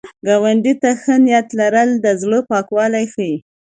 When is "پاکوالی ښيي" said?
2.49-3.35